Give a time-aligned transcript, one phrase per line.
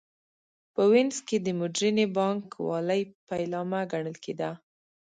[0.73, 4.51] په وینز کې د موډرنې بانک والۍ پیلامه ګڼل کېده